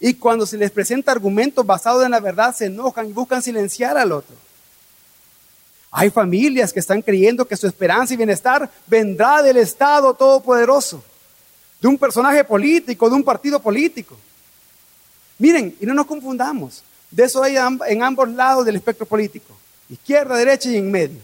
[0.00, 3.96] Y cuando se les presenta argumentos basados en la verdad, se enojan y buscan silenciar
[3.96, 4.34] al otro.
[5.98, 11.02] Hay familias que están creyendo que su esperanza y bienestar vendrá del Estado Todopoderoso,
[11.80, 14.14] de un personaje político, de un partido político.
[15.38, 17.56] Miren, y no nos confundamos, de eso hay
[17.86, 19.56] en ambos lados del espectro político,
[19.88, 21.18] izquierda, derecha y en medio,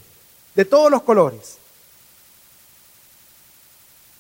[0.55, 1.59] de todos los colores.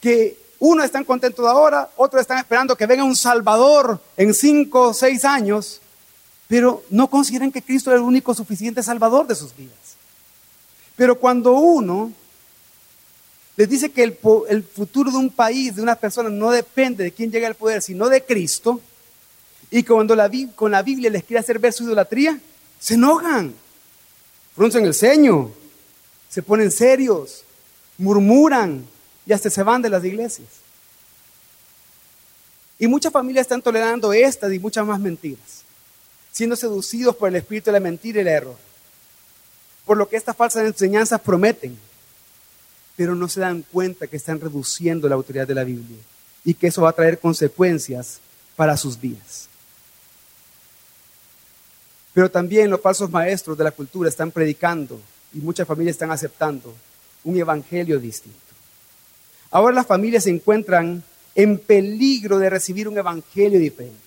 [0.03, 4.93] Que uno están contentos ahora, otros están esperando que venga un Salvador en cinco o
[4.93, 5.81] seis años,
[6.47, 9.82] pero no consideran que Cristo es el único suficiente Salvador de sus vidas.
[10.97, 12.13] Pero cuando uno
[13.57, 17.31] les dice que el, futuro de un país, de una persona, no depende de quién
[17.31, 18.81] llega al poder, sino de Cristo,
[19.71, 22.39] y cuando la, con la Biblia les quiere hacer ver su idolatría,
[22.79, 23.55] se enojan,
[24.55, 25.53] fruncen el ceño,
[26.29, 27.45] se ponen serios,
[27.99, 28.87] murmuran,
[29.27, 30.49] y hasta se van de las iglesias.
[32.79, 35.63] Y muchas familias están tolerando estas y muchas más mentiras,
[36.33, 38.57] siendo seducidos por el espíritu de la mentira y el error,
[39.85, 41.77] por lo que estas falsas enseñanzas prometen,
[42.97, 45.99] pero no se dan cuenta que están reduciendo la autoridad de la Biblia
[46.45, 48.21] y que eso va a traer consecuencias
[48.57, 49.49] para sus vidas.
[52.13, 55.01] Pero también los falsos maestros de la cultura están predicando
[55.33, 56.75] y muchas familias están aceptando
[57.25, 58.39] un evangelio distinto.
[59.51, 61.03] Ahora las familias se encuentran
[61.35, 63.99] en peligro de recibir un evangelio diferente.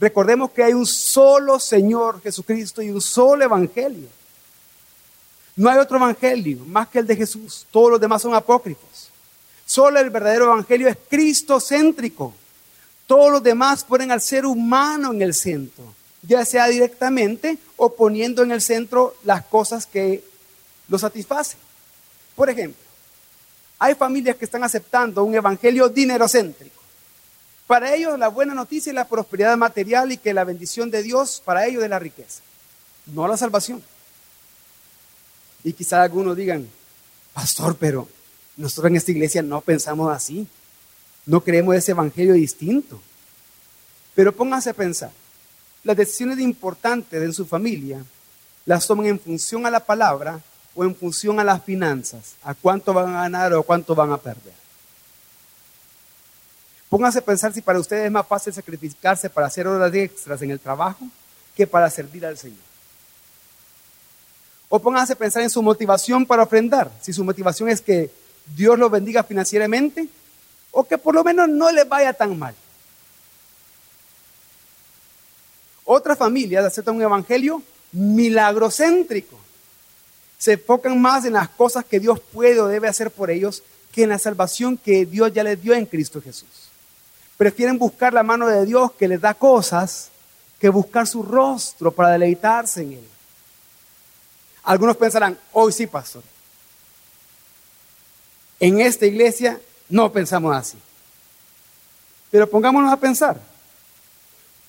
[0.00, 4.08] Recordemos que hay un solo Señor Jesucristo y un solo evangelio.
[5.62, 7.68] No hay otro evangelio más que el de Jesús.
[7.70, 9.10] Todos los demás son apócrifos.
[9.64, 12.34] Solo el verdadero evangelio es cristocéntrico.
[13.06, 15.84] Todos los demás ponen al ser humano en el centro,
[16.22, 20.24] ya sea directamente o poniendo en el centro las cosas que
[20.88, 21.60] lo satisfacen.
[22.34, 22.82] Por ejemplo,
[23.78, 26.82] hay familias que están aceptando un evangelio dinerocéntrico.
[27.68, 31.40] Para ellos la buena noticia es la prosperidad material y que la bendición de Dios
[31.44, 32.42] para ellos es la riqueza,
[33.06, 33.80] no la salvación.
[35.64, 36.68] Y quizá algunos digan,
[37.32, 38.08] pastor, pero
[38.56, 40.46] nosotros en esta iglesia no pensamos así,
[41.26, 43.00] no creemos ese evangelio distinto.
[44.14, 45.10] Pero pónganse a pensar,
[45.84, 48.04] las decisiones importantes en su familia
[48.64, 50.40] las toman en función a la palabra
[50.74, 54.18] o en función a las finanzas, a cuánto van a ganar o cuánto van a
[54.18, 54.54] perder.
[56.88, 60.50] Pónganse a pensar si para ustedes es más fácil sacrificarse para hacer horas extras en
[60.50, 61.06] el trabajo
[61.56, 62.71] que para servir al Señor.
[64.74, 66.90] O pónganse a pensar en su motivación para ofrendar.
[67.02, 68.10] Si su motivación es que
[68.56, 70.08] Dios los bendiga financieramente
[70.70, 72.54] o que por lo menos no les vaya tan mal.
[75.84, 77.62] Otras familias aceptan un evangelio
[77.92, 79.38] milagrocéntrico.
[80.38, 83.62] Se enfocan más en las cosas que Dios puede o debe hacer por ellos
[83.92, 86.70] que en la salvación que Dios ya les dio en Cristo Jesús.
[87.36, 90.08] Prefieren buscar la mano de Dios que les da cosas
[90.58, 93.11] que buscar su rostro para deleitarse en Él.
[94.64, 96.22] Algunos pensarán, hoy sí, pastor.
[98.60, 100.78] En esta iglesia no pensamos así.
[102.30, 103.40] Pero pongámonos a pensar.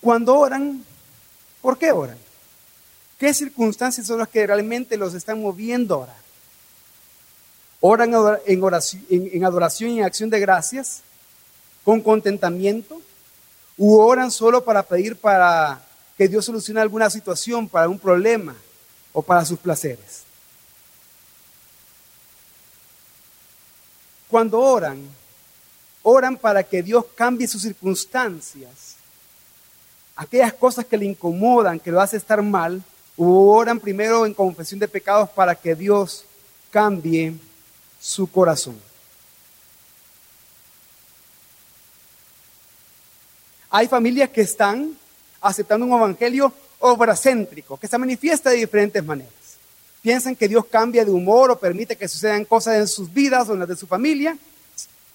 [0.01, 0.83] Cuando oran,
[1.61, 2.17] ¿por qué oran?
[3.19, 6.23] ¿Qué circunstancias son las que realmente los están moviendo a orar?
[7.79, 8.13] ¿Oran
[8.45, 11.01] en, oración, en adoración y en acción de gracias?
[11.83, 12.99] ¿Con contentamiento?
[13.77, 15.83] ¿U oran solo para pedir para
[16.17, 18.55] que Dios solucione alguna situación, para un problema
[19.13, 20.23] o para sus placeres?
[24.27, 25.07] Cuando oran,
[26.01, 28.95] oran para que Dios cambie sus circunstancias,
[30.15, 32.83] aquellas cosas que le incomodan, que lo hace estar mal,
[33.15, 36.25] oran primero en confesión de pecados para que Dios
[36.71, 37.35] cambie
[37.99, 38.79] su corazón.
[43.69, 44.97] Hay familias que están
[45.41, 46.53] aceptando un evangelio
[46.83, 49.31] obracéntrico, que se manifiesta de diferentes maneras.
[50.01, 53.53] Piensan que Dios cambia de humor o permite que sucedan cosas en sus vidas o
[53.53, 54.37] en las de su familia,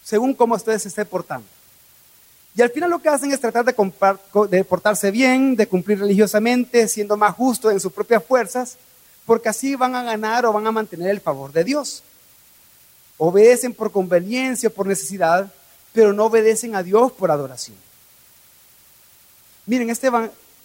[0.02, 1.46] según cómo ustedes se estén portando.
[2.56, 3.74] Y al final lo que hacen es tratar de,
[4.48, 8.78] de portarse bien, de cumplir religiosamente, siendo más justos en sus propias fuerzas,
[9.26, 12.02] porque así van a ganar o van a mantener el favor de Dios.
[13.18, 15.52] Obedecen por conveniencia o por necesidad,
[15.92, 17.76] pero no obedecen a Dios por adoración.
[19.66, 20.10] Miren, este,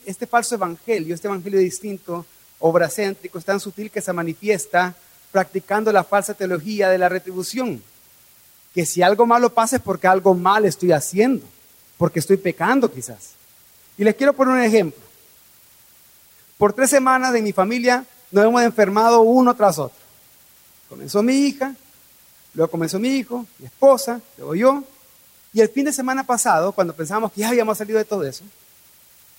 [0.06, 2.26] este falso evangelio, este evangelio distinto,
[2.60, 4.95] obracéntrico, es tan sutil que se manifiesta
[5.32, 7.84] practicando la falsa teología de la retribución.
[8.74, 11.45] Que si algo malo pasa es porque algo mal estoy haciendo,
[11.97, 13.32] porque estoy pecando quizás.
[13.97, 15.01] Y les quiero poner un ejemplo.
[16.58, 19.97] Por tres semanas de mi familia nos hemos enfermado uno tras otro.
[20.89, 21.76] Comenzó mi hija,
[22.54, 24.84] luego comenzó mi hijo, mi esposa, luego yo.
[25.54, 28.43] Y el fin de semana pasado, cuando pensábamos que ya habíamos salido de todo eso,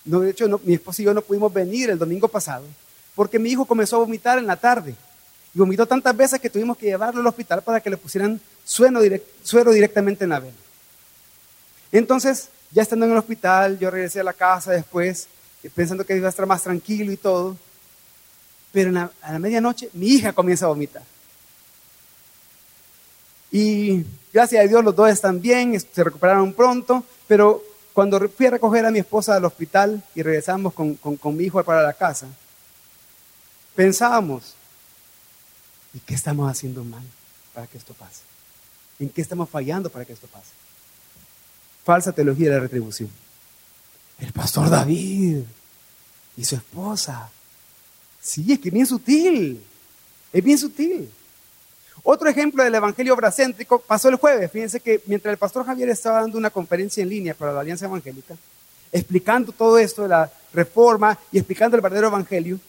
[0.05, 2.65] no, de hecho mi esposa y yo no pudimos venir el domingo pasado,
[3.15, 4.95] porque mi hijo comenzó a vomitar en la tarde.
[5.53, 9.01] Y vomitó tantas veces que tuvimos que llevarlo al hospital para que le pusieran suero,
[9.71, 10.57] directamente en la vena.
[11.93, 15.29] Entonces, ya estando en el hospital, yo regresé a la casa después,
[15.73, 17.55] pensando que iba a estar más tranquilo y todo.
[18.73, 21.03] Pero a la medianoche mi hija comienza a vomitar.
[23.49, 24.03] Y
[24.33, 27.63] gracias a Dios los dos están bien, se recuperaron pronto, pero
[27.95, 31.63] cuando fui a recoger a mi esposa del hospital y regresamos con, con mi hijo
[31.63, 32.27] para la casa,
[33.73, 34.53] pensábamos,
[35.93, 37.03] ¿y qué estamos haciendo mal
[37.53, 38.19] para que esto pase?
[38.99, 40.51] ¿En qué estamos fallando para que esto pase?
[41.85, 43.09] Falsa teología de la retribución.
[44.19, 45.43] El pastor David
[46.35, 47.31] y su esposa.
[48.21, 49.63] Sí, es que es bien sutil.
[50.33, 51.09] Es bien sutil.
[52.03, 54.51] Otro ejemplo del evangelio obracéntrico pasó el jueves.
[54.51, 57.85] Fíjense que mientras el pastor Javier estaba dando una conferencia en línea para la Alianza
[57.85, 58.35] Evangélica,
[58.91, 62.59] explicando todo esto de la reforma y explicando el verdadero evangelio,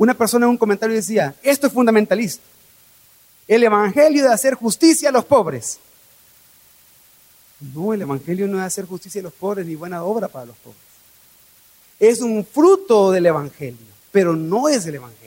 [0.00, 2.42] una persona en un comentario decía, esto es fundamentalista.
[3.46, 5.78] El Evangelio de hacer justicia a los pobres.
[7.74, 10.56] No, el Evangelio no es hacer justicia a los pobres ni buena obra para los
[10.56, 10.80] pobres.
[11.98, 13.76] Es un fruto del Evangelio,
[14.10, 15.19] pero no es el Evangelio.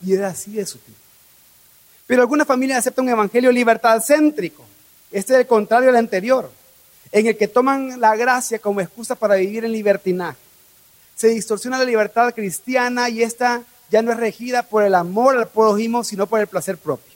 [0.00, 0.94] Y es así de sutil.
[2.06, 4.64] Pero algunas familias aceptan un Evangelio libertad céntrico.
[5.12, 6.50] Este es el contrario al anterior,
[7.12, 10.50] en el que toman la gracia como excusa para vivir en libertinaje
[11.20, 15.48] se distorsiona la libertad cristiana y esta ya no es regida por el amor al
[15.48, 17.12] prójimo, sino por el placer propio.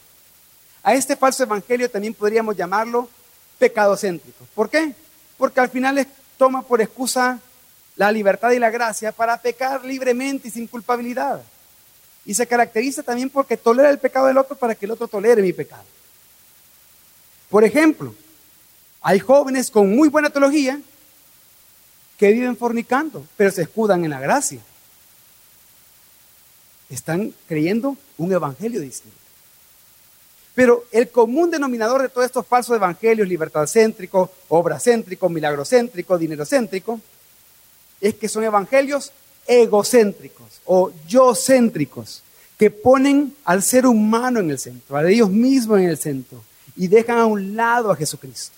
[0.83, 3.09] A este falso evangelio también podríamos llamarlo
[3.59, 4.47] pecadocéntrico.
[4.55, 4.93] ¿Por qué?
[5.39, 6.07] Porque al final
[6.37, 7.41] toma por excusa
[7.97, 11.43] la libertad y la gracia para pecar libremente y sin culpabilidad.
[12.27, 15.43] Y se caracteriza también porque tolera el pecado del otro para que el otro tolere
[15.43, 15.85] mi pecado.
[17.51, 18.15] Por ejemplo,
[19.01, 20.81] hay jóvenes con muy buena teología
[22.19, 24.61] que viven fornicando, pero se escudan en la gracia.
[26.89, 29.19] Están creyendo un evangelio distinto.
[30.55, 36.17] Pero el común denominador de todos estos falsos evangelios, libertad céntrico, obra céntrico, milagro céntrico,
[36.17, 37.01] dinero céntrico,
[38.01, 39.13] es que son evangelios
[39.47, 42.23] egocéntricos o yo céntricos,
[42.59, 46.43] que ponen al ser humano en el centro, a ellos mismos en el centro,
[46.77, 48.57] y dejan a un lado a Jesucristo.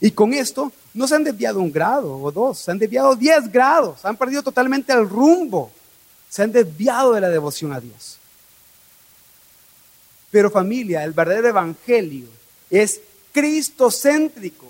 [0.00, 3.50] Y con esto no se han desviado un grado o dos, se han desviado diez
[3.50, 5.72] grados, han perdido totalmente el rumbo
[6.28, 8.18] Se han desviado de la devoción a Dios.
[10.30, 12.26] Pero familia, el verdadero evangelio
[12.68, 13.00] es
[13.32, 14.66] cristocéntrico.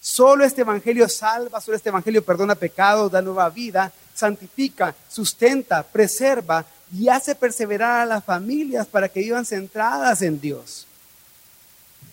[0.00, 6.64] Solo este evangelio salva, solo este evangelio perdona pecados, da nueva vida, santifica, sustenta, preserva
[6.92, 10.86] y hace perseverar a las familias para que vivan centradas en Dios.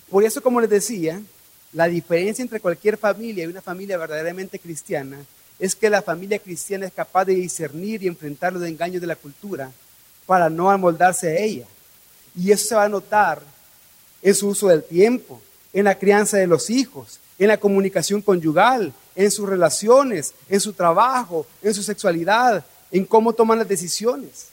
[0.09, 1.21] Por eso, como les decía,
[1.71, 5.17] la diferencia entre cualquier familia y una familia verdaderamente cristiana
[5.57, 9.15] es que la familia cristiana es capaz de discernir y enfrentar los engaños de la
[9.15, 9.71] cultura
[10.25, 11.65] para no amoldarse a ella.
[12.35, 13.41] Y eso se va a notar
[14.21, 15.41] en su uso del tiempo,
[15.71, 20.73] en la crianza de los hijos, en la comunicación conyugal, en sus relaciones, en su
[20.73, 24.47] trabajo, en su sexualidad, en cómo toman las decisiones.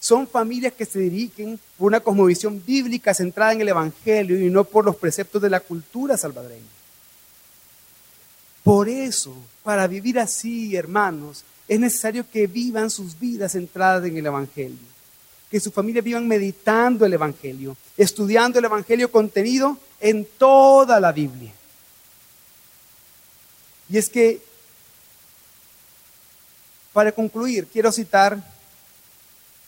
[0.00, 4.64] Son familias que se dirigen por una cosmovisión bíblica centrada en el Evangelio y no
[4.64, 6.62] por los preceptos de la cultura salvadoreña.
[8.64, 14.26] Por eso, para vivir así, hermanos, es necesario que vivan sus vidas centradas en el
[14.26, 14.92] Evangelio
[15.52, 21.52] que su familia vivan meditando el Evangelio, estudiando el Evangelio contenido en toda la Biblia.
[23.92, 24.40] Y es que,
[26.94, 28.42] para concluir, quiero citar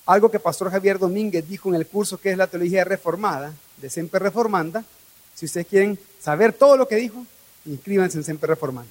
[0.07, 3.91] algo que Pastor Javier Domínguez dijo en el curso que es la teología reformada, de
[3.91, 4.83] Semper Reformanda.
[5.35, 7.27] Si ustedes quieren saber todo lo que dijo,
[7.66, 8.91] inscríbanse en Semper Reformanda.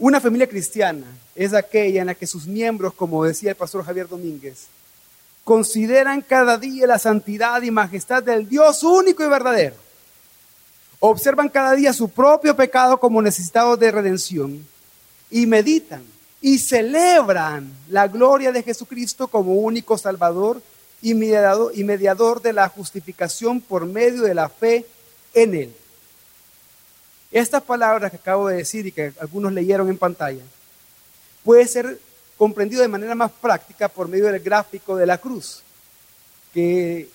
[0.00, 1.06] Una familia cristiana
[1.36, 4.66] es aquella en la que sus miembros, como decía el pastor Javier Domínguez,
[5.44, 9.87] consideran cada día la santidad y majestad del Dios único y verdadero.
[11.00, 14.66] Observan cada día su propio pecado como necesitado de redención
[15.30, 16.02] y meditan
[16.40, 20.60] y celebran la gloria de Jesucristo como único Salvador
[21.00, 24.86] y mediador, y mediador de la justificación por medio de la fe
[25.34, 25.74] en Él.
[27.30, 30.42] Estas palabras que acabo de decir y que algunos leyeron en pantalla,
[31.44, 32.00] puede ser
[32.36, 35.62] comprendido de manera más práctica por medio del gráfico de la cruz,
[36.54, 37.08] que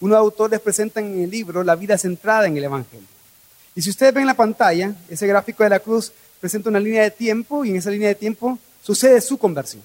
[0.00, 3.06] unos autores presentan en el libro La vida centrada en el Evangelio.
[3.74, 7.10] Y si ustedes ven la pantalla, ese gráfico de la cruz presenta una línea de
[7.10, 9.82] tiempo y en esa línea de tiempo sucede su conversión.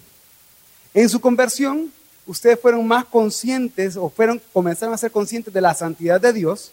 [0.93, 1.91] En su conversión,
[2.25, 6.71] ustedes fueron más conscientes o fueron, comenzaron a ser conscientes de la santidad de Dios,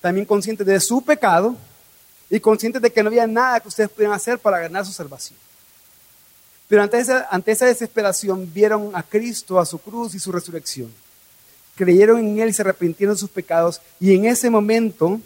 [0.00, 1.56] también conscientes de su pecado
[2.28, 5.38] y conscientes de que no había nada que ustedes pudieran hacer para ganar su salvación.
[6.66, 10.92] Pero ante esa, ante esa desesperación vieron a Cristo, a su cruz y su resurrección.
[11.76, 15.20] Creyeron en Él y se arrepintieron de sus pecados y en ese momento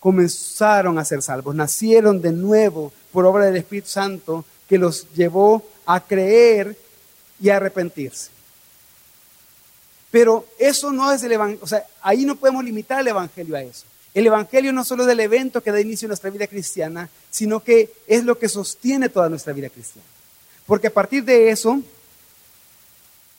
[0.00, 5.66] comenzaron a ser salvos, nacieron de nuevo por obra del Espíritu Santo que los llevó
[5.86, 6.76] a creer
[7.40, 8.30] y a arrepentirse.
[10.10, 13.62] Pero eso no es el Evangelio, o sea, ahí no podemos limitar el Evangelio a
[13.62, 13.84] eso.
[14.14, 17.62] El Evangelio no solo es el evento que da inicio a nuestra vida cristiana, sino
[17.62, 20.06] que es lo que sostiene toda nuestra vida cristiana.
[20.66, 21.80] Porque a partir de eso,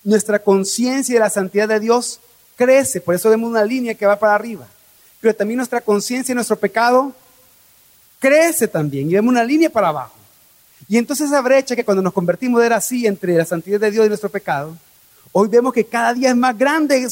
[0.03, 2.19] nuestra conciencia de la santidad de Dios
[2.55, 4.67] crece, por eso vemos una línea que va para arriba.
[5.19, 7.13] Pero también nuestra conciencia de nuestro pecado
[8.19, 10.15] crece también y vemos una línea para abajo.
[10.87, 14.05] Y entonces esa brecha que cuando nos convertimos era así entre la santidad de Dios
[14.05, 14.77] y nuestro pecado,
[15.31, 17.07] hoy vemos que cada día es más grande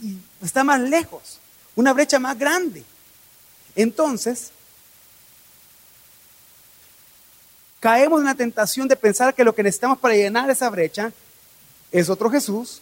[0.00, 1.40] y está más lejos
[1.76, 2.84] una brecha más grande.
[3.74, 4.50] Entonces,
[7.80, 11.12] caemos en la tentación de pensar que lo que necesitamos para llenar esa brecha
[12.00, 12.80] es otro Jesús,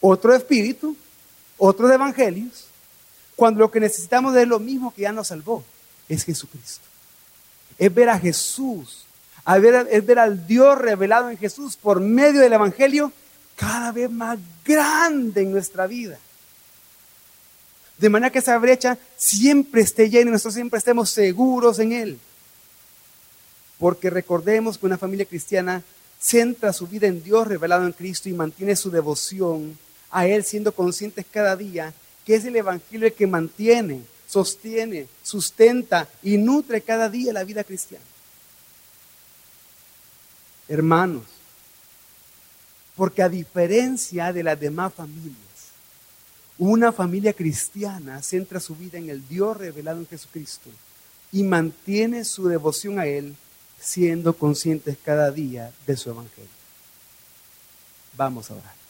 [0.00, 0.96] otro espíritu,
[1.58, 2.66] otros evangelios,
[3.36, 5.64] cuando lo que necesitamos es lo mismo que ya nos salvó,
[6.08, 6.84] es Jesucristo.
[7.78, 9.04] Es ver a Jesús,
[9.90, 13.12] es ver al Dios revelado en Jesús por medio del Evangelio
[13.56, 16.18] cada vez más grande en nuestra vida
[18.02, 22.18] de manera que esa brecha siempre esté llena y nosotros siempre estemos seguros en Él.
[23.78, 25.84] Porque recordemos que una familia cristiana
[26.22, 29.76] centra su vida en Dios revelado en Cristo y mantiene su devoción
[30.10, 31.92] a Él siendo conscientes cada día
[32.24, 37.64] que es el Evangelio el que mantiene, sostiene, sustenta y nutre cada día la vida
[37.64, 38.04] cristiana.
[40.68, 41.24] Hermanos,
[42.94, 45.36] porque a diferencia de las demás familias,
[46.56, 50.70] una familia cristiana centra su vida en el Dios revelado en Jesucristo
[51.32, 53.34] y mantiene su devoción a Él
[53.82, 56.50] siendo conscientes cada día de su Evangelio.
[58.16, 58.81] Vamos a orar.